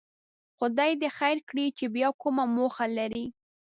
خدای 0.57 0.91
دې 1.01 1.09
خیر 1.17 1.37
کړي 1.49 1.65
چې 1.77 1.85
بیا 1.95 2.09
کومه 2.21 2.43
موخه 2.55 2.85
لري. 2.97 3.25